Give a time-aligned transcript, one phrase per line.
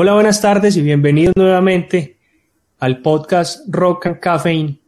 [0.00, 2.20] Hola, buenas tardes y bienvenidos nuevamente
[2.78, 4.80] al podcast Rock and Caffeine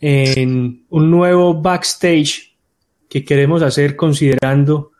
[0.00, 2.58] en un nuevo backstage
[3.08, 4.90] que queremos hacer considerando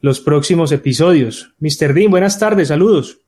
[0.00, 1.54] los próximos episodios.
[1.60, 1.94] Mr.
[1.94, 3.20] Dean, buenas tardes, saludos.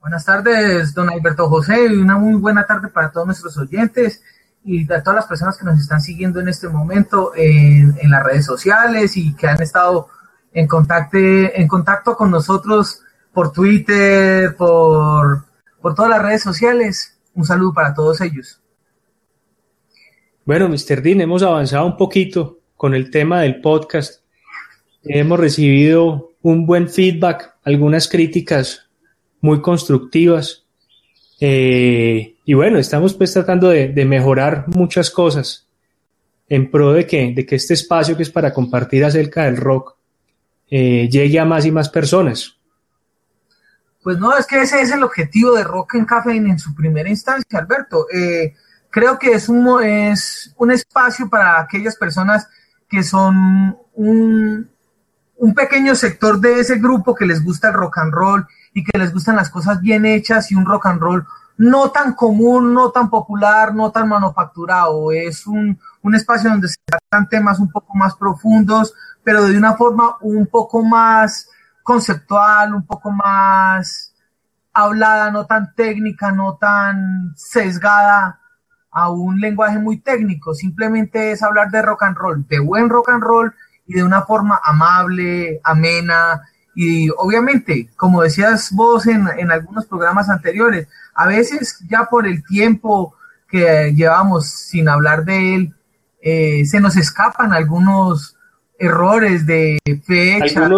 [0.00, 4.22] Buenas tardes, don Alberto José, y una muy buena tarde para todos nuestros oyentes
[4.66, 8.22] y a todas las personas que nos están siguiendo en este momento en, en las
[8.22, 10.08] redes sociales y que han estado
[10.52, 13.00] en contacto, en contacto con nosotros
[13.38, 15.44] por Twitter, por,
[15.80, 17.20] por todas las redes sociales.
[17.34, 18.60] Un saludo para todos ellos.
[20.44, 21.00] Bueno, Mr.
[21.00, 24.24] Dean, hemos avanzado un poquito con el tema del podcast.
[25.04, 28.88] Hemos recibido un buen feedback, algunas críticas
[29.40, 30.66] muy constructivas.
[31.38, 35.68] Eh, y bueno, estamos pues tratando de, mejorar muchas cosas
[36.48, 39.94] en pro de que, de que este espacio que es para compartir acerca del rock
[40.68, 42.57] eh, llegue a más y más personas.
[44.02, 47.08] Pues no, es que ese es el objetivo de Rock and Caffeine en su primera
[47.08, 48.06] instancia, Alberto.
[48.12, 48.54] Eh,
[48.90, 52.48] creo que es un, es un espacio para aquellas personas
[52.88, 54.70] que son un,
[55.36, 58.98] un pequeño sector de ese grupo que les gusta el rock and roll y que
[58.98, 61.26] les gustan las cosas bien hechas y un rock and roll
[61.58, 65.10] no tan común, no tan popular, no tan manufacturado.
[65.10, 69.74] Es un, un espacio donde se tratan temas un poco más profundos, pero de una
[69.74, 71.50] forma un poco más
[71.88, 74.12] conceptual, un poco más
[74.74, 78.40] hablada, no tan técnica, no tan sesgada
[78.90, 80.52] a un lenguaje muy técnico.
[80.54, 83.54] Simplemente es hablar de rock and roll, de buen rock and roll
[83.86, 86.42] y de una forma amable, amena.
[86.74, 92.44] Y obviamente, como decías vos en, en algunos programas anteriores, a veces ya por el
[92.44, 93.14] tiempo
[93.48, 95.74] que llevamos sin hablar de él,
[96.20, 98.36] eh, se nos escapan algunos
[98.78, 100.68] errores de fecha.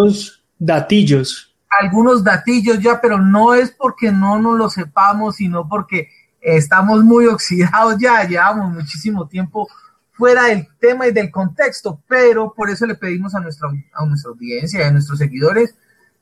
[0.60, 1.56] Datillos.
[1.81, 6.09] Algunos datillos ya, pero no es porque no nos lo sepamos, sino porque
[6.41, 9.69] estamos muy oxidados ya, llevamos muchísimo tiempo
[10.12, 14.31] fuera del tema y del contexto, pero por eso le pedimos a nuestra, a nuestra
[14.31, 15.75] audiencia a nuestros seguidores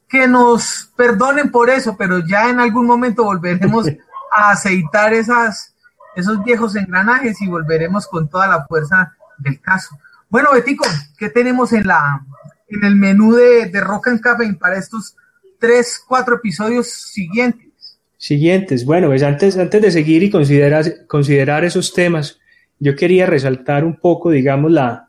[0.08, 3.86] que nos perdonen por eso, pero ya en algún momento volveremos
[4.32, 5.74] a aceitar esas,
[6.14, 9.98] esos viejos engranajes y volveremos con toda la fuerza del caso.
[10.30, 10.84] Bueno, Betico,
[11.18, 12.24] ¿qué tenemos en la,
[12.68, 15.16] en el menú de, Rock and Caffeine para estos
[15.58, 17.98] tres, cuatro episodios siguientes?
[18.16, 18.84] Siguientes.
[18.84, 22.40] Bueno, pues antes, antes de seguir y considerar, considerar esos temas,
[22.78, 25.08] yo quería resaltar un poco, digamos, la,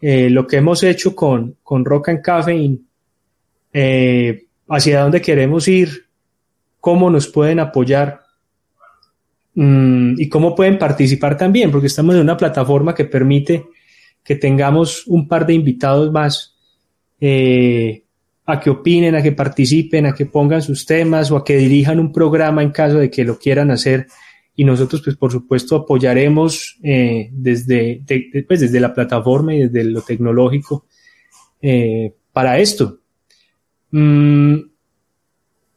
[0.00, 2.78] eh, lo que hemos hecho con, con Rock and Caffeine,
[3.72, 6.06] eh, hacia dónde queremos ir,
[6.80, 8.20] cómo nos pueden apoyar
[9.54, 13.66] mmm, y cómo pueden participar también, porque estamos en una plataforma que permite
[14.22, 16.57] que tengamos un par de invitados más
[17.20, 18.04] eh,
[18.46, 22.00] a que opinen, a que participen, a que pongan sus temas o a que dirijan
[22.00, 24.06] un programa en caso de que lo quieran hacer.
[24.56, 29.84] Y nosotros, pues, por supuesto, apoyaremos eh, desde, de, pues, desde la plataforma y desde
[29.84, 30.86] lo tecnológico
[31.60, 33.00] eh, para esto.
[33.90, 34.56] Mm,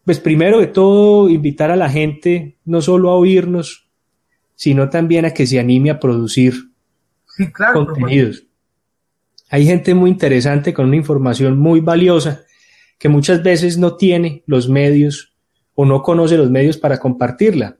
[0.06, 3.90] pues primero de todo, invitar a la gente no solo a oírnos,
[4.56, 6.54] sino también a que se anime a producir
[7.28, 8.46] sí, claro, contenidos.
[9.52, 12.46] Hay gente muy interesante con una información muy valiosa
[12.98, 15.34] que muchas veces no tiene los medios
[15.76, 17.78] o no conoce los medios para compartirla.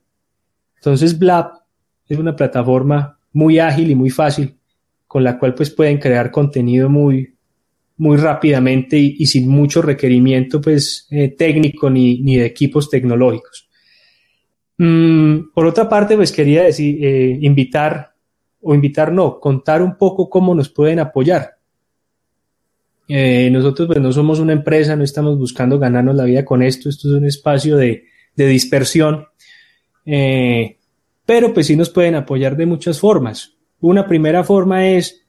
[0.76, 1.62] Entonces Blab
[2.10, 4.58] es una plataforma muy ágil y muy fácil
[5.08, 7.36] con la cual pues pueden crear contenido muy,
[7.96, 13.70] muy rápidamente y, sin mucho requerimiento pues eh, técnico ni, ni, de equipos tecnológicos.
[14.78, 18.14] Mm, por otra parte pues quería decir, eh, invitar
[18.62, 21.61] o invitar no, contar un poco cómo nos pueden apoyar.
[23.14, 26.88] Eh, nosotros pues no somos una empresa, no estamos buscando ganarnos la vida con esto,
[26.88, 28.06] esto es un espacio de,
[28.38, 29.26] dispersión,
[30.06, 30.78] eh,
[31.26, 33.58] pero pues sí nos pueden apoyar de muchas formas.
[33.82, 35.26] Una primera forma es,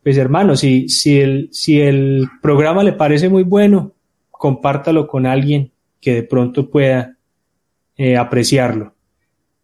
[0.00, 3.96] pues hermano, si, si, el, si el programa le parece muy bueno,
[4.30, 7.18] compártalo con alguien que de pronto pueda
[7.96, 8.94] eh, apreciarlo.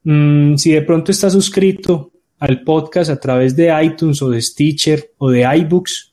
[0.03, 5.13] Mm, si de pronto está suscrito al podcast a través de iTunes o de Stitcher
[5.19, 6.10] o de iBooks,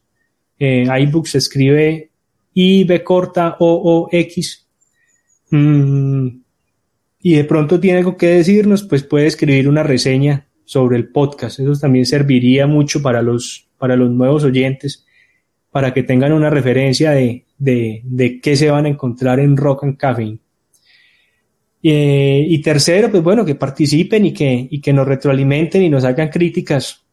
[0.59, 2.09] Eh, iBooks se escribe
[2.53, 4.67] I, B corta, O, O, X.
[5.51, 6.27] Mm,
[7.21, 11.59] y de pronto tiene algo que decirnos, pues puede escribir una reseña sobre el podcast.
[11.59, 15.05] Eso también serviría mucho para los, para los nuevos oyentes,
[15.71, 19.83] para que tengan una referencia de, de, de qué se van a encontrar en Rock
[19.83, 20.39] and Caffeine.
[21.83, 26.03] Eh, y tercero, pues bueno, que participen y que, y que nos retroalimenten y nos
[26.03, 27.05] hagan críticas.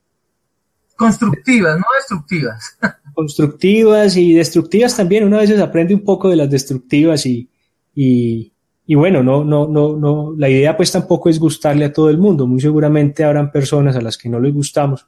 [0.97, 2.79] Constructivas, no destructivas.
[3.15, 5.25] Constructivas y destructivas también.
[5.25, 7.49] Una vez aprende un poco de las destructivas y,
[7.95, 8.53] y,
[8.87, 12.19] y bueno, no, no, no, no, la idea pues tampoco es gustarle a todo el
[12.19, 12.47] mundo.
[12.47, 15.07] Muy seguramente habrán personas a las que no les gustamos.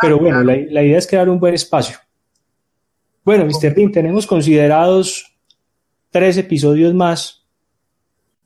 [0.00, 1.98] Pero ah, bueno, la, la, idea es crear un buen espacio.
[3.24, 3.74] Bueno, Mr.
[3.74, 5.36] Dean, tenemos considerados
[6.10, 7.38] tres episodios más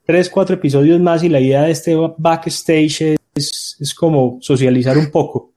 [0.04, 5.10] tres, cuatro episodios más y la idea de este backstage es, es como socializar un
[5.10, 5.51] poco.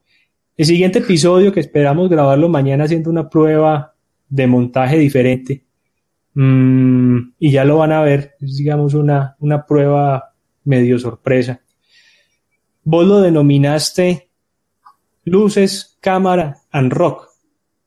[0.57, 3.93] El siguiente episodio que esperamos grabarlo mañana haciendo una prueba
[4.29, 5.65] de montaje diferente.
[6.33, 11.59] Mm, y ya lo van a ver, es digamos una, una prueba medio sorpresa.
[12.83, 14.29] Vos lo denominaste
[15.25, 17.27] luces, cámara and rock.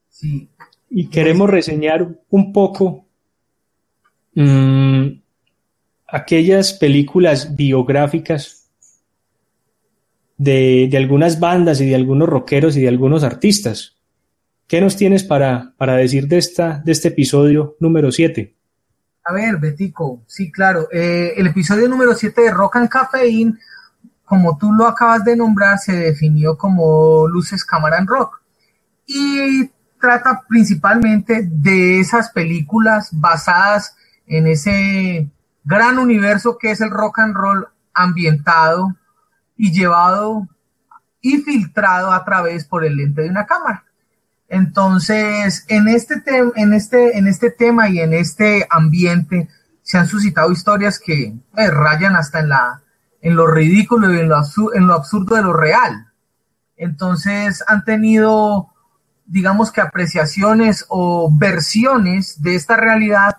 [0.08, 0.50] Sí.
[0.90, 3.06] Y queremos reseñar un poco
[4.34, 5.06] mmm,
[6.06, 8.57] aquellas películas biográficas
[10.38, 13.96] de, de, algunas bandas y de algunos rockeros y de algunos artistas.
[14.66, 18.54] ¿Qué nos tienes para, para decir de, esta, de este episodio número 7?
[19.24, 20.88] A ver, Betico, sí, claro.
[20.92, 23.58] Eh, el episodio número 7 de Rock and Caffeine,
[24.24, 28.42] como tú lo acabas de nombrar, se definió como Luces, Cámara en Rock.
[29.06, 29.70] Y
[30.00, 33.96] trata principalmente de esas películas basadas
[34.26, 35.28] en ese
[35.64, 38.94] gran universo que es el rock and roll ambientado
[39.58, 40.48] y llevado
[41.20, 43.84] y filtrado a través por el lente de una cámara.
[44.48, 46.22] Entonces, en este,
[46.56, 49.48] en este, en este tema y en este ambiente
[49.82, 52.82] se han suscitado historias que eh, rayan hasta en, la,
[53.20, 54.40] en lo ridículo y en lo,
[54.74, 56.06] en lo absurdo de lo real.
[56.76, 58.68] Entonces, han tenido,
[59.26, 63.36] digamos que apreciaciones o versiones de esta realidad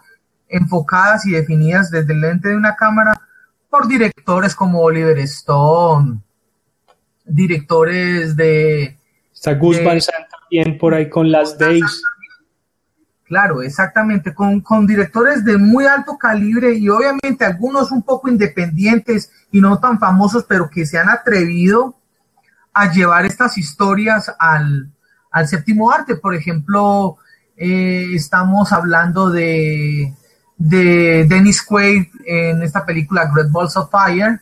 [0.50, 3.19] enfocadas y definidas desde el lente de una cámara
[3.70, 6.20] por directores como Oliver Stone,
[7.26, 8.98] directores de...
[9.34, 12.04] Está Gus Van Sant también por ahí con Las Days.
[13.24, 19.32] Claro, exactamente, con, con directores de muy alto calibre y obviamente algunos un poco independientes
[19.52, 21.96] y no tan famosos, pero que se han atrevido
[22.74, 24.92] a llevar estas historias al,
[25.30, 26.16] al séptimo arte.
[26.16, 27.18] Por ejemplo,
[27.56, 30.14] eh, estamos hablando de
[30.60, 34.42] de Dennis Quaid en esta película Great Balls of Fire,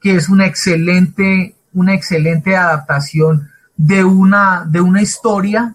[0.00, 5.74] que es una excelente, una excelente adaptación de una, de una historia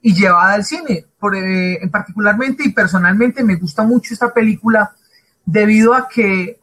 [0.00, 1.04] y llevada al cine.
[1.18, 4.92] Por, eh, en particularmente y personalmente me gusta mucho esta película
[5.44, 6.58] debido a que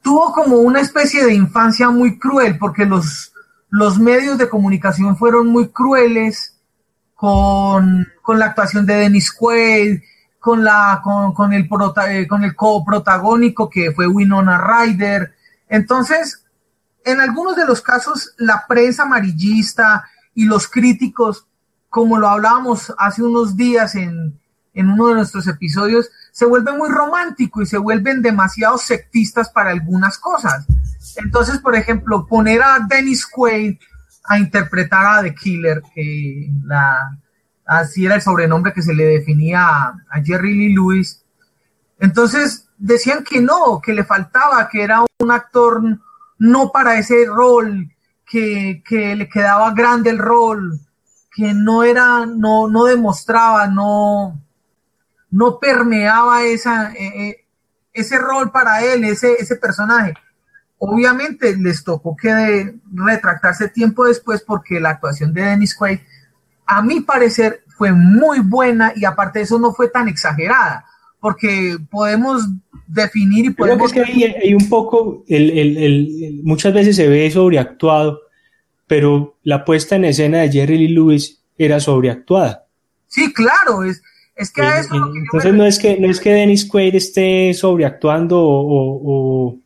[0.00, 3.32] tuvo como una especie de infancia muy cruel, porque los,
[3.68, 6.56] los medios de comunicación fueron muy crueles
[7.16, 10.00] con, con la actuación de Dennis Quaid,
[10.46, 11.68] con, la, con, con el,
[12.08, 15.34] eh, con el coprotagónico que fue Winona Ryder.
[15.68, 16.44] Entonces,
[17.04, 20.04] en algunos de los casos, la prensa amarillista
[20.34, 21.48] y los críticos,
[21.88, 24.38] como lo hablábamos hace unos días en,
[24.72, 29.70] en uno de nuestros episodios, se vuelven muy románticos y se vuelven demasiado sectistas para
[29.70, 30.64] algunas cosas.
[31.16, 33.78] Entonces, por ejemplo, poner a Dennis Quaid
[34.22, 37.18] a interpretar a The Killer, que la,
[37.66, 41.22] así era el sobrenombre que se le definía a, Jerry Lee Lewis.
[41.98, 45.82] Entonces decían que no, que le faltaba, que era un actor
[46.38, 47.90] no para ese rol,
[48.24, 50.78] que, le quedaba grande el rol,
[51.34, 54.40] que no era, no, no demostraba, no,
[55.30, 57.46] no permeaba esa, e, e,
[57.92, 60.14] ese rol para él, ese, ese personaje.
[60.78, 66.00] Obviamente les tocó que retractarse tiempo después porque la actuación de Dennis Quaid
[66.66, 70.84] a mi parecer fue muy buena y aparte de eso no fue tan exagerada,
[71.20, 72.42] porque podemos
[72.86, 73.92] definir y podemos...
[73.92, 78.20] Creo que hay, un poco, el, muchas veces se ve sobreactuado,
[78.86, 82.66] pero la puesta en escena de Jerry Lee Lewis era sobreactuada.
[83.08, 84.02] Sí, claro, es,
[84.34, 84.94] es que eso...
[85.14, 89.58] entonces no es que, no es que Dennis Quaid esté sobreactuando o, o,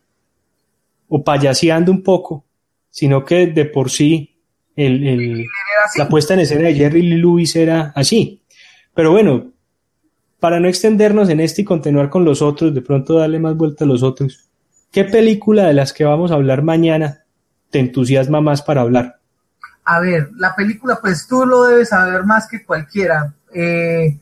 [1.08, 2.44] o payaseando un poco,
[2.90, 4.30] sino que de por sí
[4.76, 5.46] el,
[5.96, 8.42] la puesta en escena de Jerry Lee Lewis era así.
[8.94, 9.52] Pero bueno,
[10.38, 13.84] para no extendernos en este y continuar con los otros, de pronto darle más vuelta
[13.84, 14.48] a los otros,
[14.90, 17.24] ¿qué película de las que vamos a hablar mañana
[17.70, 19.18] te entusiasma más para hablar?
[19.84, 23.34] A ver, la película, pues tú lo debes saber más que cualquiera.
[23.52, 24.18] eh,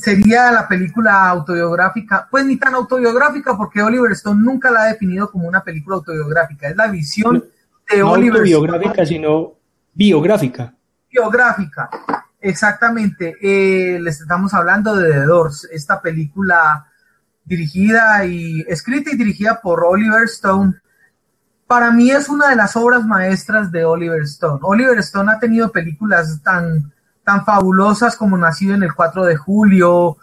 [0.00, 5.30] sería la película autobiográfica, pues ni tan autobiográfica porque Oliver Stone nunca la ha definido
[5.30, 7.44] como una película autobiográfica, es la visión
[7.90, 9.54] de no Oliver autobiográfica, sino
[9.92, 10.74] biográfica.
[11.10, 11.90] Biográfica,
[12.40, 13.36] exactamente.
[13.40, 16.86] Eh, les estamos hablando de The Doors, esta película
[17.44, 20.74] dirigida y escrita y dirigida por Oliver Stone.
[21.66, 24.60] Para mí es una de las obras maestras de Oliver Stone.
[24.62, 26.92] Oliver Stone ha tenido películas tan
[27.24, 30.16] tan fabulosas como Nacido en el 4 de julio,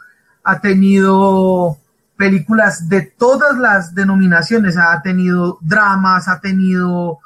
[0.43, 1.77] ha tenido
[2.17, 7.19] películas de todas las denominaciones, ha tenido dramas, ha tenido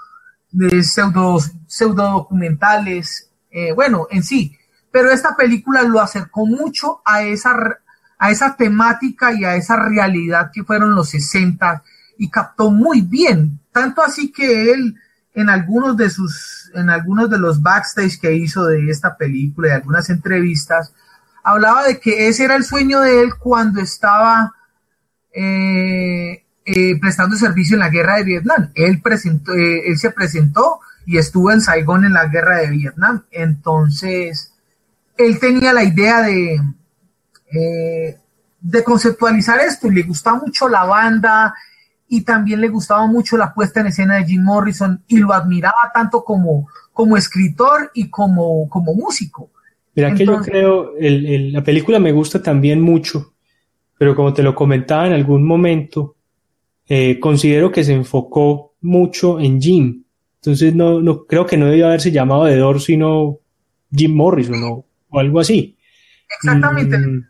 [0.59, 4.57] eh, pseudo, pseudo documentales, eh, bueno, en sí,
[4.91, 7.55] pero esta película lo acercó mucho a esa,
[8.17, 11.83] a esa temática y a esa realidad que fueron los 60
[12.17, 14.95] y captó muy bien, tanto así que él
[15.33, 19.71] en algunos de sus, en algunos de los backstage que hizo de esta película y
[19.71, 20.93] algunas entrevistas,
[21.43, 24.53] hablaba de que ese era el sueño de él cuando estaba
[25.33, 28.71] eh, eh, prestando servicio en la guerra de Vietnam.
[28.75, 33.23] Él, presentó, eh, él se presentó y estuvo en Saigón en la guerra de Vietnam.
[33.31, 34.53] Entonces,
[35.17, 36.61] él tenía la idea de,
[38.59, 41.53] de conceptualizar esto y le gustaba mucho la banda,
[42.13, 45.91] y también le gustaba mucho la puesta en escena de Jim Morrison y lo admiraba
[45.93, 49.49] tanto como, como escritor y como, como músico.
[49.95, 53.31] Mira que yo creo, el, la película me gusta también mucho,
[53.97, 56.17] pero como te lo comentaba en algún momento,
[56.93, 60.03] eh, considero que se enfocó mucho en Jim.
[60.41, 63.37] Entonces no, no creo que no debió haberse llamado The Doors, sino
[63.95, 65.77] Jim Morrison o, o algo así.
[66.37, 66.97] Exactamente.
[66.97, 67.29] Mm.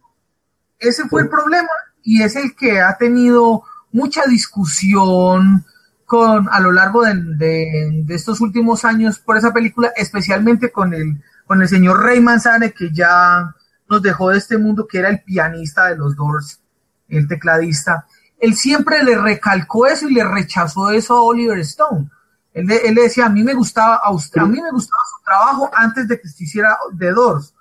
[0.79, 1.69] Ese fue el problema
[2.01, 5.63] y es el que ha tenido mucha discusión
[6.07, 11.61] con, a lo largo de, estos últimos años por esa película, especialmente con el, con
[11.61, 13.53] el señor Ray Manzane, que ya
[13.87, 16.61] nos dejó de este mundo, que era el pianista de los Doors,
[17.09, 18.07] el tecladista.
[18.41, 22.09] Él siempre le recalcó eso y le rechazó eso a Oliver Stone.
[22.53, 25.23] Él, él le decía, a mí me gustaba, a, usted, a mí me gustaba su
[25.23, 27.53] trabajo antes de que se hiciera The Doors,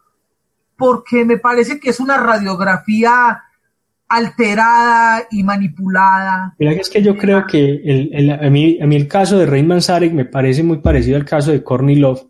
[0.76, 3.42] porque me parece que es una radiografía
[4.08, 6.54] alterada y manipulada.
[6.58, 9.62] Mira es que yo creo que el, a, mí, a mí el caso de Ray
[9.62, 12.26] Manzarek me parece muy parecido al caso de Courtney Love.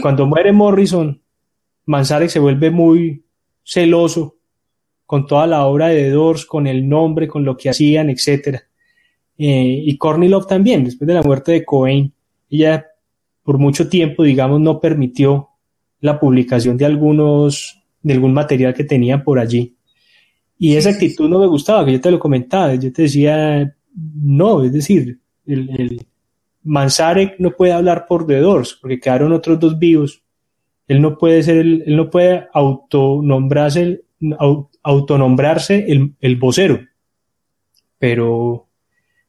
[0.00, 1.20] Cuando muere Morrison,
[1.84, 3.26] Manzarek se vuelve muy
[3.62, 4.35] celoso
[5.06, 8.58] con toda la obra de Doors, con el nombre, con lo que hacían, etc.
[9.38, 12.12] Eh, y Courtney Love también, después de la muerte de Cobain,
[12.50, 12.86] ella
[13.42, 15.50] por mucho tiempo, digamos, no permitió
[16.00, 19.76] la publicación de algunos, de algún material que tenía por allí.
[20.58, 24.64] Y esa actitud no me gustaba, que yo te lo comentaba, yo te decía, no,
[24.64, 26.06] es decir, el, el
[26.64, 30.22] Manzarek no puede hablar por The Doors, porque quedaron otros dos vivos.
[30.88, 34.04] Él no puede ser, el, él no puede autonombrarse, el,
[34.86, 36.78] autonombrarse el, el vocero.
[37.98, 38.68] Pero,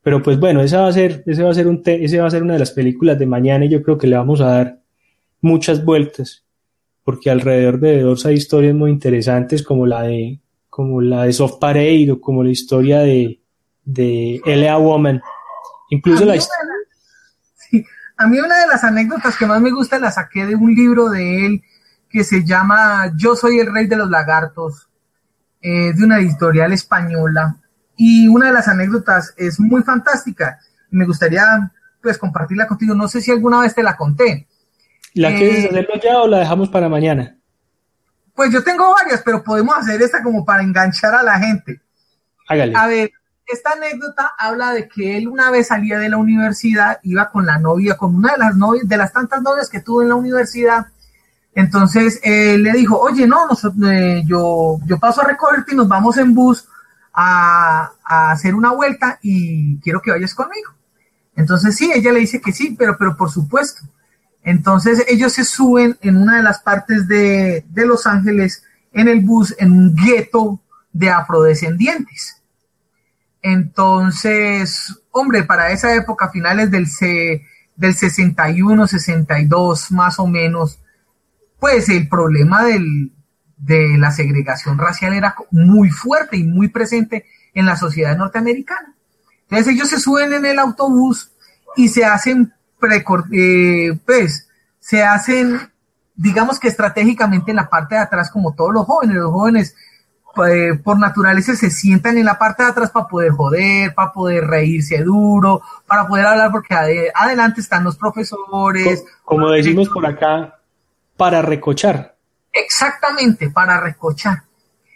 [0.03, 2.31] pero pues bueno, esa va a ser, ese va a ser un, ese va a
[2.31, 4.79] ser una de las películas de mañana y yo creo que le vamos a dar
[5.41, 6.45] muchas vueltas,
[7.03, 11.57] porque alrededor de Doors hay historias muy interesantes como la de como la de Soft
[11.59, 13.41] Parade o como la historia de,
[13.83, 14.77] de L.A.
[14.77, 15.19] Woman.
[15.89, 16.73] Incluso la historia.
[17.55, 17.83] Sí.
[18.15, 21.09] A mí una de las anécdotas que más me gusta la saqué de un libro
[21.09, 21.63] de él
[22.11, 24.86] que se llama Yo soy el rey de los lagartos,
[25.67, 27.57] eh, de una editorial española.
[27.97, 30.59] Y una de las anécdotas es muy fantástica.
[30.91, 31.43] Me gustaría
[32.01, 32.95] pues compartirla contigo.
[32.95, 34.47] No sé si alguna vez te la conté.
[35.13, 37.35] ¿La quieres eh, hacerlo ya o la dejamos para mañana?
[38.33, 41.81] Pues yo tengo varias, pero podemos hacer esta como para enganchar a la gente.
[42.47, 42.73] Hágale.
[42.73, 43.11] A ver,
[43.45, 47.57] esta anécdota habla de que él una vez salía de la universidad, iba con la
[47.57, 50.85] novia, con una de las novias, de las tantas novias que tuvo en la universidad.
[51.57, 53.47] Entonces él le dijo, oye, no,
[53.89, 56.67] eh, yo, yo paso a recogerte y nos vamos en bus
[57.11, 60.71] a, hacer una vuelta y quiero que vayas conmigo.
[61.35, 63.81] Entonces sí, ella le dice que sí, pero, pero por supuesto.
[64.43, 69.55] Entonces ellos se suben en una de las partes de, Los Ángeles en el bus
[69.57, 70.61] en un gueto
[70.93, 72.39] de afrodescendientes.
[73.41, 76.85] Entonces, hombre, para esa época, finales del,
[77.75, 80.81] del 61, 62 más o menos,
[81.59, 83.11] pues el problema del,
[83.57, 88.93] de la segregación racial era muy fuerte y muy presente en la sociedad norteamericana.
[89.43, 91.31] Entonces ellos se suben en el autobús
[91.75, 92.53] y se hacen
[93.31, 94.49] eh, pues,
[94.79, 95.59] se hacen,
[96.15, 99.15] digamos que estratégicamente en la parte de atrás, como todos los jóvenes.
[99.15, 99.75] Los jóvenes,
[100.47, 104.45] eh, por naturaleza, se sientan en la parte de atrás para poder joder, para poder
[104.45, 106.75] reírse duro, para poder hablar, porque
[107.13, 109.03] adelante están los profesores.
[109.25, 110.56] Como, decimos por acá,
[111.17, 112.15] para recochar.
[112.53, 114.43] Exactamente, para recochar.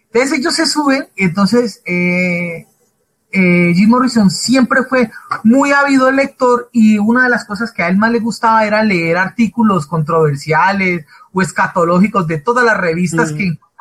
[0.05, 2.67] Entonces ellos se suben, entonces eh,
[3.31, 5.09] eh, Jim Morrison siempre fue
[5.43, 8.83] muy ávido lector y una de las cosas que a él más le gustaba era
[8.83, 13.71] leer artículos controversiales o escatológicos de todas las revistas que encontraba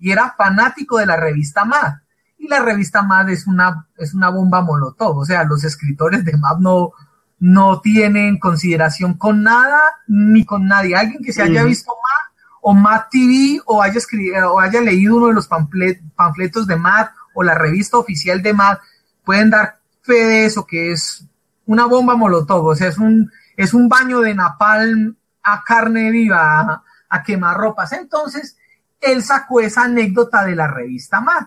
[0.00, 1.94] y era fanático de la revista Mad.
[2.38, 6.36] Y la revista Mad es una, es una bomba molotov, o sea, los escritores de
[6.36, 6.92] Mad no,
[7.40, 10.96] no tienen consideración con nada ni con nadie.
[10.96, 15.16] Alguien que se haya visto Mad o Mad TV o haya, escrito, o haya leído
[15.16, 18.78] uno de los panfletos de Mad o la revista oficial de MAD
[19.24, 21.24] pueden dar fe de eso, que es
[21.66, 26.82] una bomba molotov, o sea, es un, es un baño de napalm a carne viva,
[27.08, 27.92] a, quemar ropas.
[27.92, 28.56] Entonces,
[29.00, 31.46] él sacó esa anécdota de la revista MAD.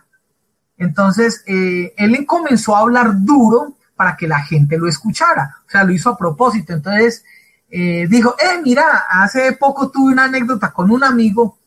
[0.78, 5.84] Entonces, eh, él comenzó a hablar duro para que la gente lo escuchara, o sea,
[5.84, 6.74] lo hizo a propósito.
[6.74, 7.24] Entonces,
[7.70, 11.60] eh, dijo, eh, mira, hace poco tuve una anécdota con un amigo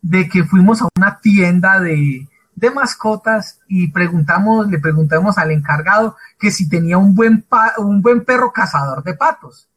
[0.00, 6.16] de que fuimos a una tienda de, de mascotas y preguntamos, le preguntamos al encargado
[6.38, 7.44] que si tenía un buen,
[7.76, 9.68] un buen perro cazador de patos.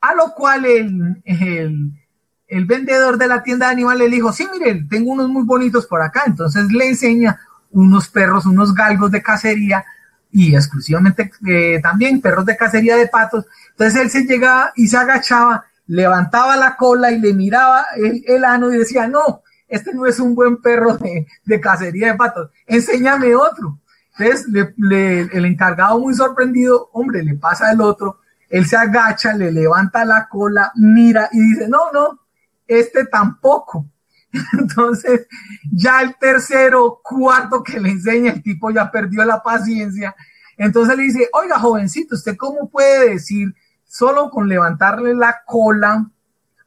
[0.00, 1.22] A lo cual el,
[2.46, 5.84] el, vendedor de la tienda de animales le dijo, sí, miren, tengo unos muy bonitos
[5.86, 6.22] por acá.
[6.24, 7.40] Entonces le enseña
[7.72, 9.84] unos perros, unos galgos de cacería
[10.32, 13.46] y exclusivamente eh, también perros de cacería de patos.
[13.70, 18.44] Entonces él se llegaba y se agachaba, levantaba la cola y le miraba el, el
[18.44, 23.34] ano y decía, no, este no es un buen perro de, cacería de patos, enséñame
[23.34, 23.78] otro.
[24.18, 28.18] Entonces, el encargado muy sorprendido, hombre, le pasa el otro,
[28.50, 32.20] él se agacha, le levanta la cola, mira y dice, no, no,
[32.66, 33.86] este tampoco.
[34.58, 35.26] Entonces,
[35.70, 40.14] ya el tercero, cuarto que le enseña, el tipo ya perdió la paciencia.
[40.56, 46.06] Entonces le dice, oiga, jovencito, ¿usted cómo puede decir solo con levantarle la cola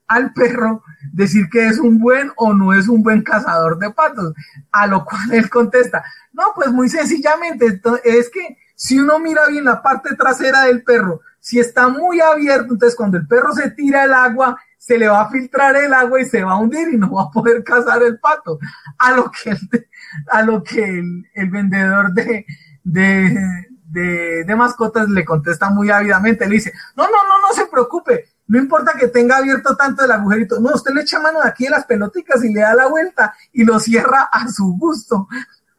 [0.07, 4.33] al perro decir que es un buen o no es un buen cazador de patos.
[4.71, 6.03] A lo cual él contesta,
[6.33, 11.21] no, pues muy sencillamente, es que si uno mira bien la parte trasera del perro,
[11.39, 15.21] si está muy abierto, entonces cuando el perro se tira el agua, se le va
[15.21, 18.03] a filtrar el agua y se va a hundir y no va a poder cazar
[18.03, 18.59] el pato.
[18.99, 19.87] A lo que el,
[20.29, 20.83] a lo que
[21.33, 22.45] el, vendedor de,
[22.83, 23.35] de,
[23.87, 28.25] de, de mascotas le contesta muy ávidamente, le dice, no, no, no, no se preocupe,
[28.45, 31.63] no importa que tenga abierto tanto el agujerito, no, usted le echa mano de aquí
[31.63, 35.27] de las peloticas y le da la vuelta y lo cierra a su gusto.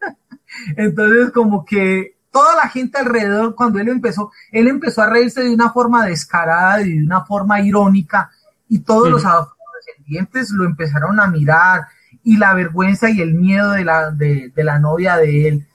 [0.75, 5.53] Entonces, como que toda la gente alrededor, cuando él empezó, él empezó a reírse de
[5.53, 8.31] una forma descarada y de una forma irónica,
[8.69, 11.85] y todos los descendientes lo empezaron a mirar,
[12.23, 15.67] y la vergüenza y el miedo de la, de, de la novia de él.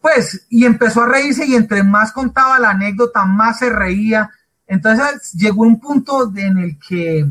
[0.00, 4.30] Pues, y empezó a reírse, y entre más contaba la anécdota, más se reía
[4.72, 7.26] entonces llegó un punto en el que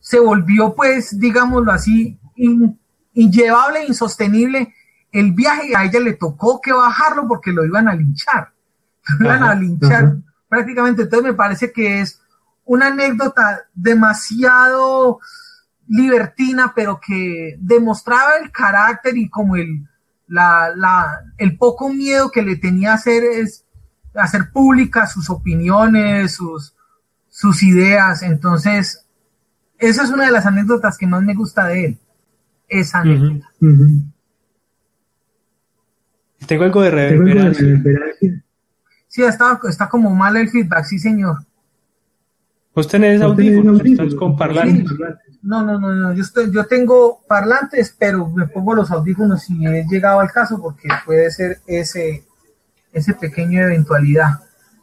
[0.00, 2.80] se volvió, pues, digámoslo así, in,
[3.12, 4.74] inllevable, insostenible
[5.12, 5.76] el viaje.
[5.76, 8.48] A ella le tocó que bajarlo porque lo iban a linchar.
[9.18, 10.16] Lo iban a linchar
[10.48, 11.02] prácticamente.
[11.02, 12.21] Entonces me parece que es
[12.64, 15.20] una anécdota demasiado
[15.88, 19.86] libertina, pero que demostraba el carácter y como el,
[20.26, 23.64] la, el poco miedo que le tenía a hacer es
[24.14, 26.74] hacer públicas sus opiniones, sus,
[27.28, 28.22] sus ideas.
[28.22, 29.06] Entonces,
[29.78, 31.98] esa es una de las anécdotas que más me gusta de él.
[32.68, 33.50] Esa anécdota.
[36.46, 37.66] Tengo algo de reverberancia.
[39.08, 41.44] Sí, está, está como mal el feedback, sí, señor.
[42.74, 44.14] ¿Vos tenés audífonos?
[44.14, 44.90] con parlantes?
[45.42, 46.12] No, no, no, no.
[46.14, 50.60] Yo, estoy, yo tengo parlantes, pero me pongo los audífonos si he llegado al caso,
[50.60, 52.24] porque puede ser ese,
[52.92, 54.38] ese pequeño eventualidad.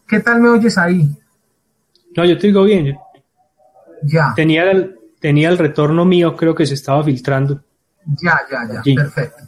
[0.07, 1.09] ¿Qué tal me oyes ahí?
[2.15, 2.97] No, yo te digo bien.
[4.03, 4.33] Ya.
[4.35, 7.63] Tenía el, tenía el retorno mío, creo que se estaba filtrando.
[8.21, 9.43] Ya, ya, ya, perfecto.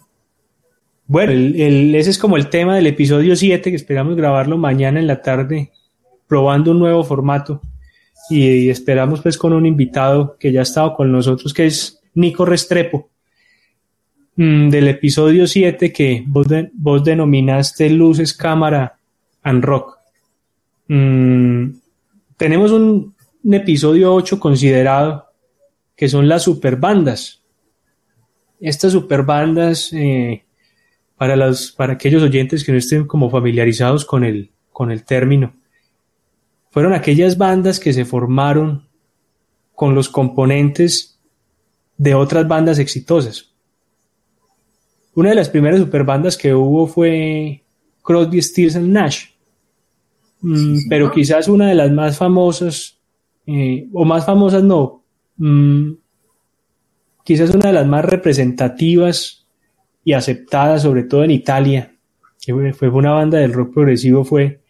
[1.07, 5.07] Bueno, el, ese es como el tema del episodio 7, que esperamos grabarlo mañana en
[5.07, 5.71] la tarde,
[6.27, 7.61] probando un nuevo formato.
[8.29, 12.45] Y, esperamos pues con un invitado que ya ha estado con nosotros, que es Nico
[12.45, 13.09] Restrepo.
[14.35, 18.97] Mm, del episodio 7 que vos, vos denominaste Luces, Cámara
[19.43, 19.97] and Rock.
[20.87, 21.71] Mm,
[22.37, 23.13] tenemos un,
[23.51, 25.25] episodio 8 considerado
[25.95, 27.41] que son las superbandas.
[28.59, 30.43] Estas superbandas, eh,
[31.17, 35.53] para, los, para aquellos oyentes que no estén como familiarizados con el, con el término,
[36.71, 38.87] fueron aquellas bandas que se formaron
[39.75, 41.19] con los componentes
[41.97, 43.53] de otras bandas exitosas.
[45.13, 47.63] Una de las primeras superbandas que hubo fue
[48.01, 49.25] Crosby, Stills and Nash.
[50.39, 52.97] Mm, pero quizás una de las más famosas,
[53.45, 55.03] eh, o más famosas no,
[55.37, 55.91] mm,
[57.23, 59.45] quizás una de las más representativas
[60.05, 61.93] y aceptadas, sobre todo en Italia,
[62.41, 64.60] que fue una banda del rock progresivo, fue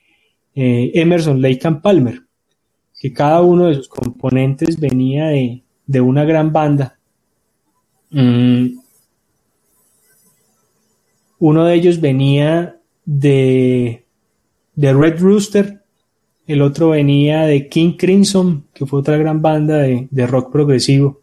[0.56, 2.22] eh, Emerson, Lake and Palmer,
[3.00, 7.00] que cada uno de sus componentes venía de, una gran banda.
[8.10, 8.78] Mm.
[11.40, 14.06] Uno de ellos venía de,
[14.76, 15.82] de Red Rooster,
[16.46, 21.22] el otro venía de King Crimson, que fue otra gran banda de, rock progresivo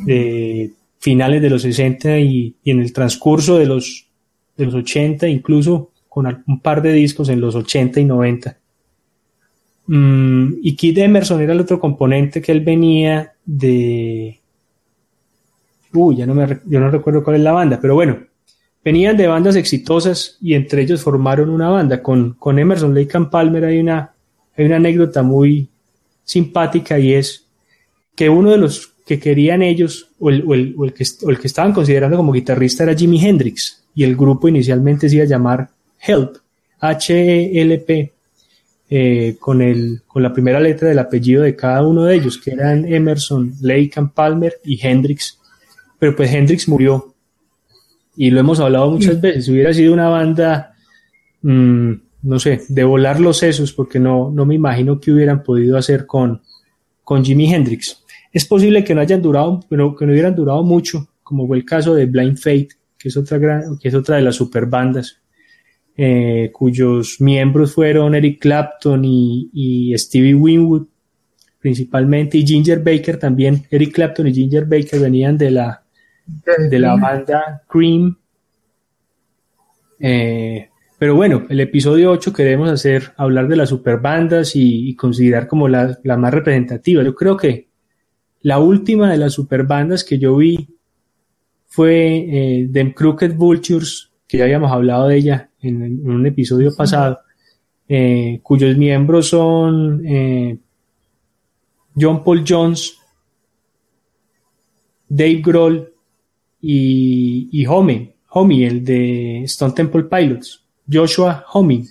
[0.00, 4.08] de finales de los 60 y, y, en el transcurso de los,
[4.56, 8.56] de los 80, incluso con un par de discos en los 80 y 90.
[9.88, 14.38] Mm, y Kid Emerson era el otro componente que él venía de...
[15.92, 18.18] Uy, ya no me yo no recuerdo cuál es la banda, pero bueno,
[18.84, 22.00] venían de bandas exitosas y entre ellos formaron una banda.
[22.00, 24.14] Con, con Emerson, Lake and Palmer hay una,
[24.56, 25.68] hay una anécdota muy
[26.22, 27.48] simpática y es
[28.14, 31.30] que uno de los que querían ellos, o el, o el, o el, que, o
[31.30, 35.24] el que estaban considerando como guitarrista era Jimi Hendrix, y el grupo inicialmente se iba
[35.24, 35.73] a llamar
[36.06, 36.36] Help,
[36.80, 38.12] H-E-L-P,
[38.90, 42.50] eh, con, el, con la primera letra del apellido de cada uno de ellos, que
[42.52, 45.38] eran Emerson, Lake and Palmer y Hendrix.
[45.98, 47.14] Pero pues Hendrix murió.
[48.16, 49.46] Y lo hemos hablado muchas veces.
[49.46, 50.74] Si hubiera sido una banda,
[51.42, 55.76] mm, no sé, de volar los sesos, porque no, no me imagino que hubieran podido
[55.76, 56.42] hacer con,
[57.02, 58.04] con Jimi Hendrix.
[58.32, 61.64] Es posible que no hayan durado, pero que no hubieran durado mucho, como fue el
[61.64, 65.23] caso de Blind Fate, que es otra gran, que es otra de las super bandas
[65.96, 70.86] eh, cuyos miembros fueron Eric Clapton y, Stevie Winwood
[71.60, 73.64] principalmente, y Ginger Baker también.
[73.70, 75.82] Eric Clapton y Ginger Baker venían de la,
[76.68, 78.18] de la banda Cream.
[79.98, 85.46] Eh, pero bueno, el episodio 8 queremos hacer, hablar de las superbandas y, y considerar
[85.46, 87.02] como la, más representativa.
[87.02, 87.68] Yo creo que
[88.42, 90.68] la última de las superbandas que yo vi
[91.66, 97.20] fue eh, The Crooked Vultures, que ya habíamos hablado de ella en, un episodio pasado,
[97.88, 100.58] eh, cuyos miembros son eh,
[101.98, 102.98] John Paul Jones,
[105.08, 105.92] Dave Grohl
[106.60, 111.84] y, y Homie, Homie, el de Stone Temple Pilots, Joshua Homie.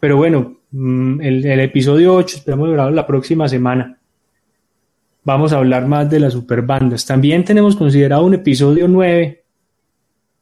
[0.00, 3.98] Pero bueno, mm, el, el episodio 8 esperamos grabarlo la próxima semana.
[5.24, 7.06] Vamos a hablar más de las superbandas.
[7.06, 9.43] También tenemos considerado un episodio 9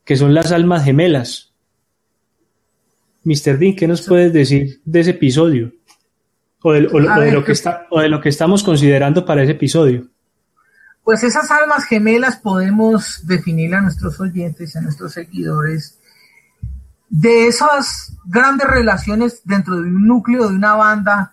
[0.05, 1.53] que son las almas gemelas.
[3.25, 3.59] Mr.
[3.59, 5.73] Dean, ¿qué nos puedes decir de ese episodio?
[6.62, 10.09] O de, lo, que está, o de lo que estamos considerando para ese episodio.
[11.03, 15.99] Pues esas almas gemelas podemos definir a nuestros oyentes, a nuestros seguidores,
[17.09, 21.33] de esas grandes relaciones dentro de un núcleo de una banda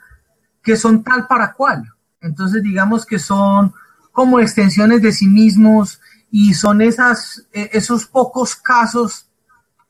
[0.63, 1.83] que son tal para cual.
[2.21, 3.73] Entonces digamos que son
[4.11, 9.27] como extensiones de sí mismos, y son esas, eh, esos pocos casos.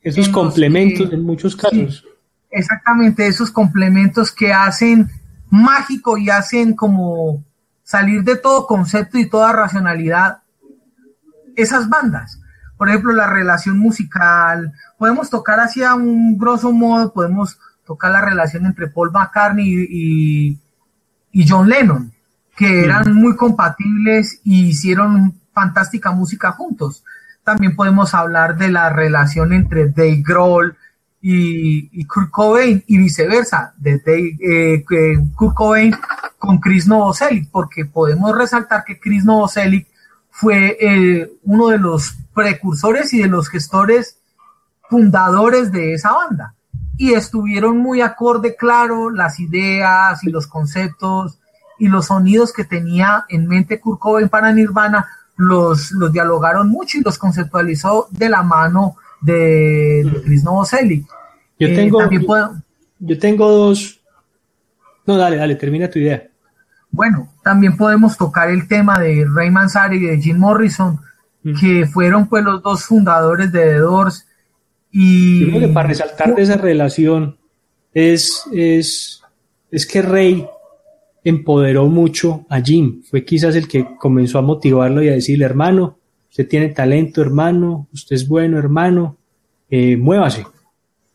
[0.01, 2.05] Esos complementos en muchos casos.
[2.51, 5.09] exactamente, esos complementos que hacen
[5.49, 7.43] mágico y hacen como
[7.83, 10.39] salir de todo concepto y toda racionalidad
[11.55, 12.39] esas bandas.
[12.77, 18.65] Por ejemplo, la relación musical, podemos tocar hacia un grosso modo, podemos tocar la relación
[18.65, 20.59] entre Paul McCartney y,
[21.31, 22.13] y John Lennon,
[22.55, 27.03] que eran muy compatibles y hicieron fantástica música juntos.
[27.43, 30.77] También podemos hablar de la relación entre Dave Grohl
[31.21, 34.01] y, Kurt Cobain y viceversa, de
[34.39, 34.83] eh,
[35.35, 35.95] Kurt Cobain
[36.37, 39.87] con Chris Novoselic, porque podemos resaltar que Chris Novoselic
[40.29, 44.17] fue eh, uno de los precursores y de los gestores
[44.89, 46.55] fundadores de esa banda.
[46.97, 51.39] Y estuvieron muy acorde, claro, las ideas y los conceptos
[51.77, 55.07] y los sonidos que tenía en mente Kurt Cobain para Nirvana
[55.39, 61.07] los, los dialogaron mucho y los conceptualizó de la mano de, de Chris Novoselic.
[61.57, 61.99] Yo eh, tengo,
[62.99, 64.01] yo tengo dos.
[65.05, 66.27] No, dale, dale, termina tu idea.
[66.91, 70.99] Bueno, también podemos tocar el tema de Ray Manzarek y de Jim Morrison,
[71.43, 71.57] mm.
[71.57, 74.27] que fueron pues los dos fundadores de The Doors.
[74.91, 77.37] Y que para resaltar de esa relación
[77.93, 79.21] es, es,
[79.71, 80.45] es que Ray
[81.23, 83.03] empoderó mucho a Jim.
[83.09, 85.97] Fue quizás el que comenzó a motivarlo y a decirle, hermano,
[86.29, 89.17] usted tiene talento, hermano, usted es bueno, hermano,
[89.69, 90.45] eh, muévase.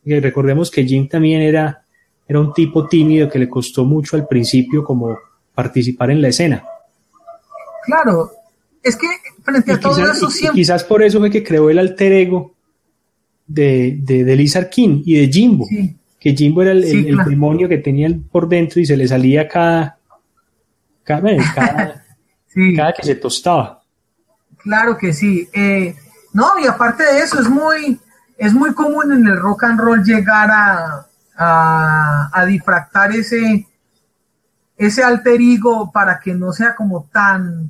[0.03, 1.83] Y recordemos que Jim también era,
[2.27, 5.17] era un tipo tímido que le costó mucho al principio como
[5.53, 6.63] participar en la escena.
[7.85, 8.31] Claro,
[8.83, 9.07] es que
[9.43, 10.59] frente a todo eso siempre...
[10.59, 12.53] quizás por eso fue que creó el alter ego
[13.47, 15.67] de, de, de Lizard King y de Jimbo.
[16.19, 19.94] Que Jimbo era el, demonio que tenía por dentro y se le salía cada,
[22.75, 23.81] cada que se tostaba.
[24.57, 25.47] Claro que sí.
[25.53, 25.95] Eh,
[26.33, 27.99] no, y aparte de eso, es muy,
[28.37, 33.67] es muy común en el rock and roll llegar a, a, difractar ese,
[34.77, 37.69] ese alter ego para que no sea como tan,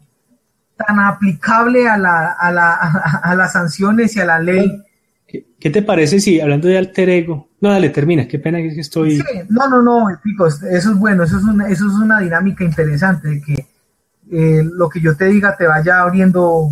[0.78, 2.74] tan aplicable a, la, a, la,
[3.24, 4.82] a, las sanciones y a la ley.
[5.28, 9.24] ¿Qué, te parece si, hablando de alter ego, no, dale, termina, qué pena que estoy...
[9.50, 13.28] no, no, no, chicos, eso es bueno, eso es una, eso es una dinámica interesante,
[13.28, 13.68] de que
[14.32, 16.70] eh, lo que yo te diga te vaya abriendo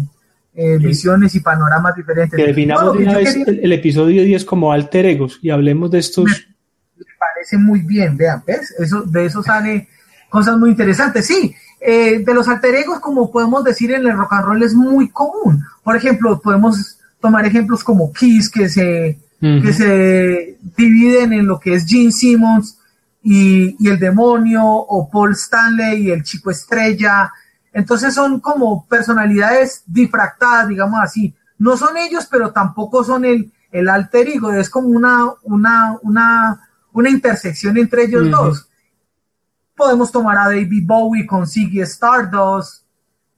[0.54, 2.38] eh, visiones y panoramas diferentes.
[2.38, 6.26] Que definamos una vez el, episodio 10 como alter egos y hablemos de estos...
[6.26, 8.76] Me, parece muy bien, vean, ¿ves?
[8.78, 9.88] Eso, de eso sale
[10.30, 11.26] cosas muy interesantes.
[11.26, 14.76] Sí, eh, de los alter egos, como podemos decir en el rock and roll, es
[14.76, 15.64] muy común.
[15.84, 21.76] Por ejemplo, podemos tomar ejemplos como Kiss, que se, que se dividen en lo que
[21.76, 22.80] es Gene Simmons
[23.22, 27.32] y, y, el demonio, o Paul Stanley y el chico estrella.
[27.72, 31.34] Entonces son como personalidades difractadas, digamos así.
[31.58, 36.62] No son ellos, pero tampoco son el, el alter ego, es como una, una, una,
[36.94, 38.70] una intersección entre ellos dos.
[39.76, 42.84] Podemos tomar a David Bowie con Ziggy Stardust.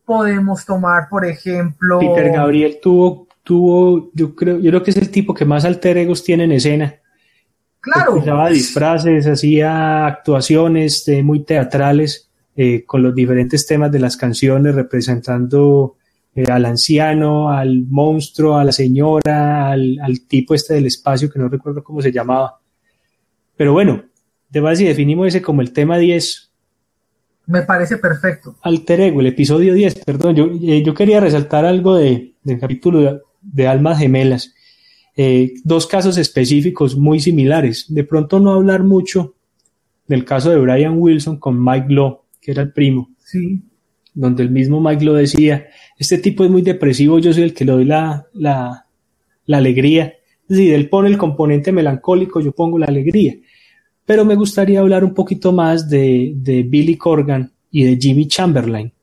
[0.03, 1.99] Podemos tomar, por ejemplo.
[1.99, 5.97] Peter Gabriel tuvo, tuvo, yo creo, yo creo que es el tipo que más alter
[5.97, 6.95] egos tiene en escena.
[7.85, 8.15] Claro.
[8.15, 15.95] Usaba disfraces, hacía actuaciones muy teatrales eh, con los diferentes temas de las canciones, representando
[16.33, 21.37] eh, al anciano, al monstruo, a la señora, al, al, tipo este del espacio que
[21.37, 22.59] no recuerdo cómo se llamaba.
[23.55, 24.03] Pero bueno,
[24.51, 26.51] te vas y definimos ese como el tema 10.
[27.47, 28.55] Me parece perfecto.
[28.63, 30.35] Alter ego, el episodio 10, perdón.
[30.35, 34.54] Yo, eh, yo quería resaltar algo de, del capítulo de, Almas Gemelas.
[35.17, 37.85] Eh, dos casos específicos muy similares.
[37.87, 39.35] De pronto no hablar mucho
[40.07, 43.11] del caso de Brian Wilson con Mike Lowe, que era el primo.
[43.23, 43.61] Sí.
[44.13, 47.65] Donde el mismo Mike lo decía, este tipo es muy depresivo, yo soy el que
[47.65, 48.85] le doy la, la,
[49.45, 50.13] la alegría.
[50.47, 53.35] Es decir, él pone el componente melancólico, yo pongo la alegría.
[54.05, 58.93] Pero me gustaría hablar un poquito más de, de Billy Corgan y de Jimmy Chamberlain.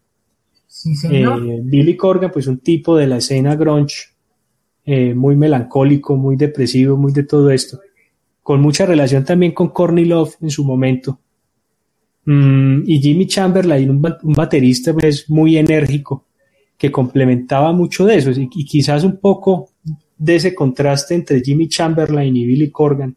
[0.66, 1.46] Sí, señor.
[1.46, 4.12] Eh, Billy Corgan, pues un tipo de la escena grunge,
[4.85, 7.81] eh, muy melancólico, muy depresivo, muy de todo esto.
[8.42, 11.21] Con mucha relación también con Courtney Love en su momento.
[12.25, 14.03] Mm, y Jimmy Chamberlain, un,
[14.35, 16.27] baterista pues muy enérgico,
[16.77, 18.31] que complementaba mucho de eso.
[18.33, 19.71] Y, quizás un poco
[20.18, 23.16] de ese contraste entre Jimmy Chamberlain y Billy Corgan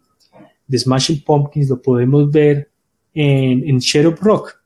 [0.68, 2.70] de Smashing Pumpkins lo podemos ver
[3.14, 3.80] en, en
[4.20, 4.65] Rock.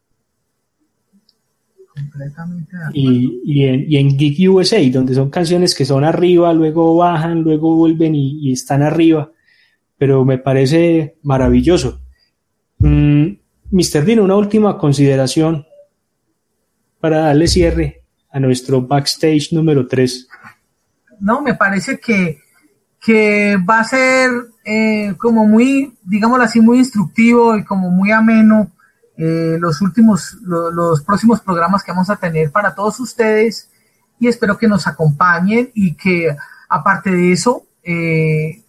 [2.94, 7.42] Y, y, en, y en Geek USA, donde son canciones que son arriba, luego bajan,
[7.42, 9.32] luego vuelven y, están arriba.
[9.98, 12.02] Pero me parece maravilloso.
[12.80, 13.28] Mm,
[13.72, 14.06] Mr.
[14.06, 15.66] Dean, una última consideración
[17.00, 20.28] para darle cierre a nuestro backstage número 3.
[21.20, 22.40] No, me parece que
[23.02, 24.30] que va a ser
[24.66, 28.72] eh, como muy, digámoslo así, muy instructivo y como muy ameno
[29.20, 33.70] eh, los últimos, los próximos programas que vamos a tener para todos ustedes
[34.20, 36.36] y espero que nos acompañen y que
[36.70, 38.64] aparte de eso eh,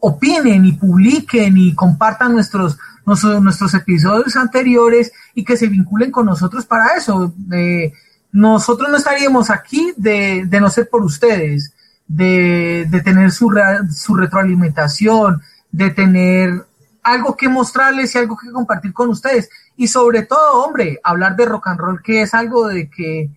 [0.00, 6.26] opinen y publiquen y compartan nuestros, nuestros, nuestros episodios anteriores y que se vinculen con
[6.26, 7.34] nosotros para eso.
[8.32, 11.74] nosotros no estaríamos aquí de, de no ser por ustedes
[12.08, 13.52] de, tener su,
[13.94, 16.64] su retroalimentación, de tener
[17.12, 19.48] algo que mostrarles y algo que compartir con ustedes.
[19.76, 23.30] Y sobre todo, hombre, hablar de rock and roll, que es algo de que,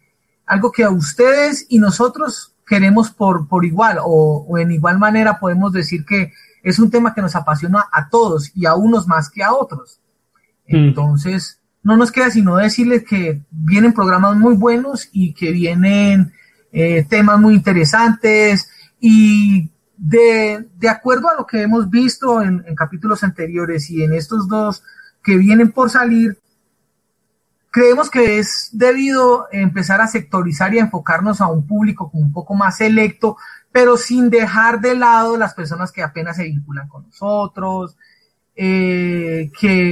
[0.45, 5.73] algo que a ustedes y nosotros queremos por, por igual, o, en igual manera podemos
[5.73, 6.31] decir que
[6.63, 9.99] es un tema que nos apasiona a todos y a unos más que a otros.
[10.67, 10.75] Mm.
[10.75, 16.33] Entonces, no nos queda sino decirles que vienen programas muy buenos y que vienen
[16.71, 19.69] eh, temas muy interesantes y
[20.03, 24.83] de, de, acuerdo a lo que hemos visto en, capítulos anteriores y en estos dos
[25.23, 26.37] que vienen por salir,
[27.69, 32.55] creemos que es debido empezar a sectorizar y a enfocarnos a un público un poco
[32.55, 33.37] más selecto,
[33.71, 37.95] pero sin dejar de lado las personas que apenas se vinculan con nosotros.
[38.55, 39.91] Eh, que...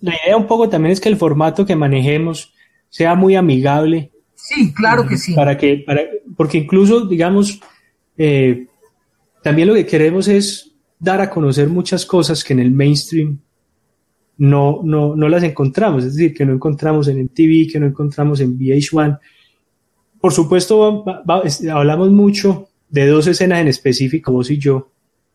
[0.00, 2.52] la, idea un poco también es que el formato que manejemos
[2.88, 4.10] sea muy amigable
[4.42, 5.34] Sí, claro que sí.
[5.34, 6.02] Para que, para,
[6.36, 7.60] porque incluso, digamos,
[8.16, 8.66] eh,
[9.42, 13.40] también lo que queremos es dar a conocer muchas cosas que en el mainstream
[14.38, 18.40] no, no, no las encontramos, es decir, que no encontramos en MTV, que no encontramos
[18.40, 19.18] en VH1.
[20.20, 21.04] Por supuesto,
[21.72, 24.90] hablamos mucho de dos escenas en específico, vos y yo,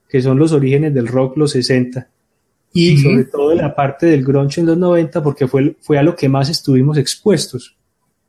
[0.10, 2.10] que son los orígenes del rock los 60
[2.78, 6.14] y sobre todo la parte del grunge en los 90 porque fue, fue a lo
[6.14, 7.78] que más estuvimos expuestos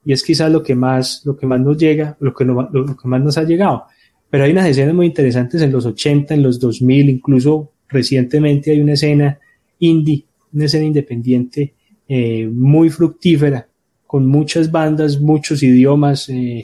[0.04, 3.08] y es quizás lo que más, lo que más nos llega, lo que, lo, que
[3.08, 3.86] más nos ha llegado.
[4.30, 8.80] Pero hay unas escenas muy interesantes en los 80, en los 2000, incluso recientemente hay
[8.80, 9.38] una escena
[9.78, 11.74] indie, una escena independiente
[12.08, 13.68] eh, muy fructífera,
[14.06, 16.62] con muchas bandas, muchos idiomas, eh,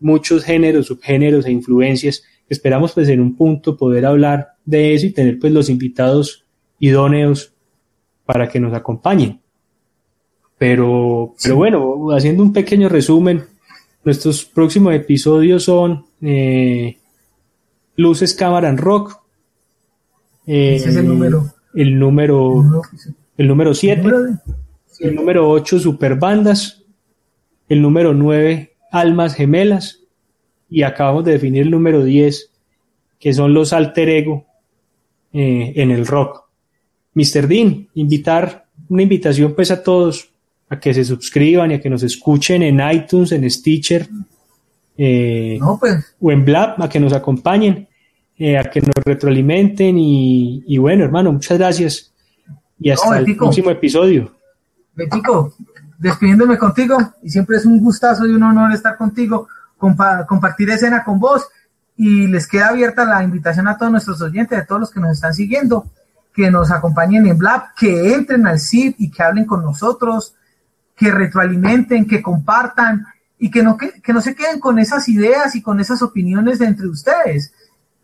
[0.00, 2.22] muchos géneros, subgéneros e influencias.
[2.48, 6.44] Esperamos pues en un punto poder hablar de eso y tener pues los invitados
[6.78, 7.54] idóneos
[8.24, 9.40] para que nos acompañen.
[10.58, 13.42] Pero, pero bueno, haciendo un pequeño resumen,
[14.04, 16.96] nuestros próximos episodios son eh,
[18.02, 19.20] Luces, Cámara en Rock.
[20.46, 21.54] Eh, Ese es el número.
[21.74, 22.82] El número,
[23.38, 24.02] el número 7.
[25.00, 26.84] El número 8, Superbandas.
[27.68, 30.00] El número 9, Almas Gemelas.
[30.68, 32.50] Y acabamos de definir el número 10,
[33.18, 34.46] que son los alter ego
[35.32, 36.44] eh, en el rock.
[37.14, 37.46] Mr.
[37.46, 40.30] Dean, invitar, una invitación pues a todos
[40.68, 44.08] a que se suscriban y a que nos escuchen en iTunes, en Stitcher,
[44.96, 46.16] eh, pues.
[46.20, 47.88] o en Blab, a que nos acompañen,
[48.38, 52.12] eh, a que nos retroalimenten y, bueno, hermano, muchas gracias.
[52.78, 54.32] Y hasta el próximo episodio.
[54.94, 55.54] Betico,
[55.98, 61.20] despidiéndome contigo y siempre es un gustazo y un honor estar contigo, compartir escena con
[61.20, 61.46] vos
[61.96, 65.12] y les queda abierta la invitación a todos nuestros oyentes, a todos los que nos
[65.12, 65.86] están siguiendo,
[66.34, 70.34] que nos acompañen en Blab, que entren al sitio y que hablen con nosotros,
[70.96, 73.06] que retroalimenten, que compartan
[73.38, 76.66] y que no, que, no se queden con esas ideas y con esas opiniones de
[76.66, 77.52] entre ustedes,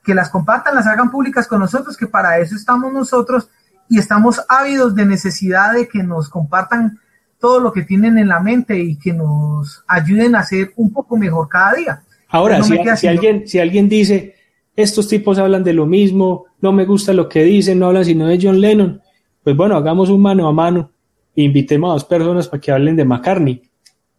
[0.04, 3.48] que las compartan, las hagan públicas con nosotros, que para eso estamos nosotros
[3.88, 6.98] y estamos ávidos de necesidad de que nos compartan
[7.38, 11.16] todo lo que tienen en la mente y que nos ayuden a ser un poco
[11.16, 12.02] mejor cada día.
[12.28, 14.34] Ahora, si, alguien, si alguien dice,
[14.76, 18.26] estos tipos hablan de lo mismo, no me gusta lo que dicen, no hablan sino
[18.26, 19.00] de John Lennon,
[19.42, 20.90] pues bueno, hagamos un mano a mano
[21.34, 23.62] e invitemos a dos personas para que hablen de McCartney.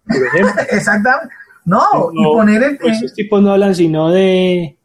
[0.72, 1.36] Exactamente.
[1.66, 2.78] No, y poner el...
[2.78, 4.79] Pues estos tipos no hablan sino de,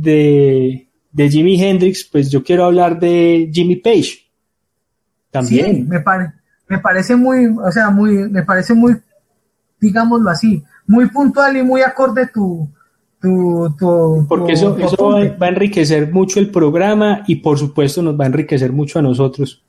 [0.00, 4.26] de, de Jimi Hendrix, pues yo quiero hablar de Jimmy Page.
[5.30, 5.66] También.
[5.66, 6.02] Sí, me,
[6.68, 8.96] me parece muy, o sea, muy, me parece muy,
[9.80, 12.68] digámoslo así, muy puntual y muy acorde tu,
[13.20, 18.18] tu, tu porque eso, eso va, a enriquecer mucho el programa y por supuesto nos
[18.18, 19.64] va a enriquecer mucho a nosotros.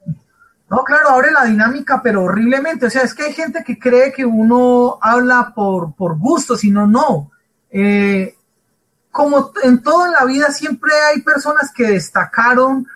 [0.69, 2.87] No, claro, abre la dinámica, pero horriblemente.
[2.87, 6.85] O sea, es que hay gente que cree que uno habla por, por gusto, sino
[6.85, 7.31] no.
[7.71, 8.35] Eh,
[9.11, 12.87] como en todo en la vida, siempre hay personas que destacaron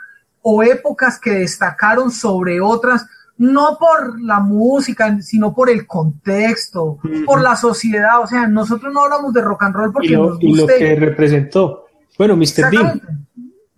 [0.41, 3.06] o épocas que destacaron sobre otras
[3.41, 8.21] no por la música, sino por el contexto, por la sociedad.
[8.21, 10.95] O sea, nosotros no hablamos de rock and roll porque y lo, nos lo que
[10.95, 11.88] representó.
[12.19, 12.69] Bueno, Mr.
[12.69, 13.02] Dean,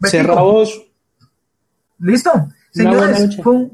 [0.01, 0.85] cerramos.
[1.99, 2.49] Listo.
[2.71, 3.69] Señores, fue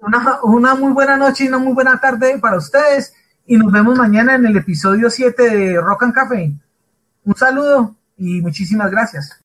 [0.00, 3.14] una, una muy buena noche y una muy buena tarde para ustedes.
[3.46, 6.52] Y nos vemos mañana en el episodio 7 de Rock and Café.
[7.24, 9.44] Un saludo y muchísimas gracias.